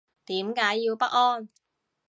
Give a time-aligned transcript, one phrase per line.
[0.25, 1.47] 點解要不安